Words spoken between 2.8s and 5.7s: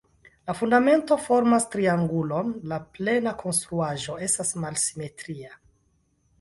plena konstruaĵo estas malsimetria.